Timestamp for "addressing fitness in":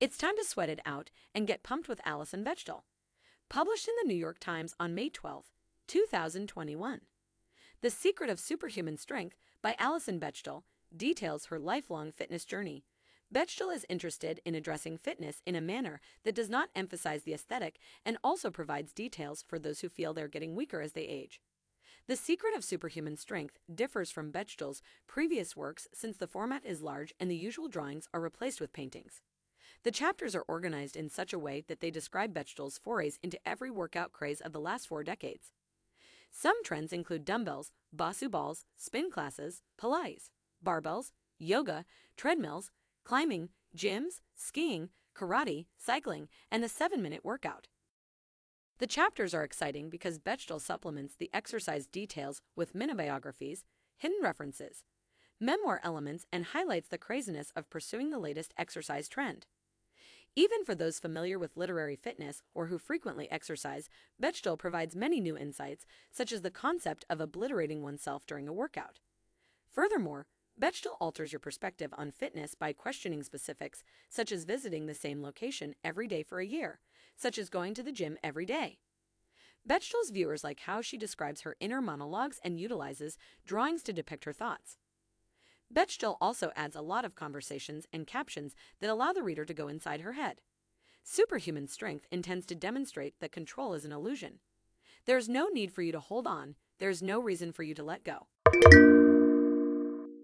14.54-15.54